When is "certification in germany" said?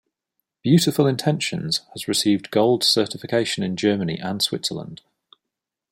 2.83-4.17